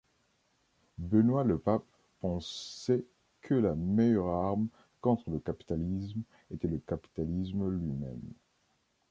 [0.97, 1.85] Benoît Lepape
[2.21, 3.05] pensait
[3.41, 4.67] que la meilleure arme
[4.99, 8.33] contre le capitalisme était le capitalisme lui-même.